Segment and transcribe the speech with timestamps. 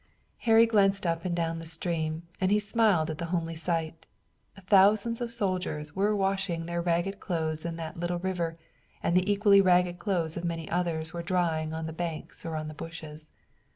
[0.49, 4.07] Harry glanced up and down the stream, and he smiled at the homely sight.
[4.57, 8.57] Thousands of soldiers were washing their ragged clothes in the little river
[9.03, 12.67] and the equally ragged clothes of many others were drying on the banks or on
[12.67, 13.29] the bushes.